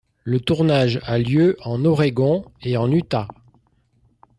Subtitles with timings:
[0.23, 3.27] Le tournage a lieu en Oregon et en Utah.